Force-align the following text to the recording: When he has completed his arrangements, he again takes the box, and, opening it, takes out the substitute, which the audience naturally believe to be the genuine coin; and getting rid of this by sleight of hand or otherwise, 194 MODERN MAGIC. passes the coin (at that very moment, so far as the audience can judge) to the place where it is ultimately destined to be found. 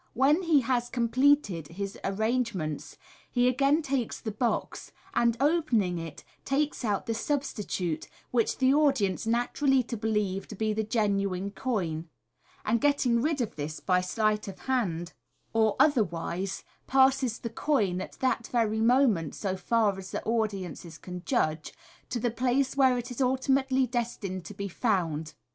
When 0.15 0.41
he 0.41 0.61
has 0.61 0.89
completed 0.89 1.67
his 1.67 1.95
arrangements, 2.03 2.97
he 3.29 3.47
again 3.47 3.83
takes 3.83 4.19
the 4.19 4.31
box, 4.31 4.91
and, 5.13 5.37
opening 5.39 5.99
it, 5.99 6.23
takes 6.43 6.83
out 6.83 7.05
the 7.05 7.13
substitute, 7.13 8.07
which 8.31 8.57
the 8.57 8.73
audience 8.73 9.27
naturally 9.27 9.83
believe 9.83 10.47
to 10.47 10.55
be 10.55 10.73
the 10.73 10.83
genuine 10.83 11.51
coin; 11.51 12.09
and 12.65 12.81
getting 12.81 13.21
rid 13.21 13.41
of 13.41 13.57
this 13.57 13.79
by 13.79 14.01
sleight 14.01 14.47
of 14.47 14.61
hand 14.61 15.13
or 15.53 15.75
otherwise, 15.79 16.63
194 16.91 16.95
MODERN 16.95 17.17
MAGIC. 17.19 17.37
passes 17.37 17.39
the 17.39 17.53
coin 17.53 18.01
(at 18.01 18.13
that 18.21 18.47
very 18.51 18.81
moment, 18.81 19.35
so 19.35 19.55
far 19.55 19.99
as 19.99 20.09
the 20.09 20.23
audience 20.23 20.97
can 20.97 21.23
judge) 21.25 21.73
to 22.09 22.19
the 22.19 22.31
place 22.31 22.75
where 22.75 22.97
it 22.97 23.11
is 23.11 23.21
ultimately 23.21 23.85
destined 23.85 24.45
to 24.45 24.55
be 24.55 24.67
found. 24.67 25.35